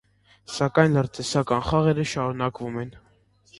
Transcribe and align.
Սակայն 0.53 0.95
լրտեսական 0.99 1.63
խաղերը 1.69 2.07
շարունակվում 2.15 2.83
են։ 2.87 2.93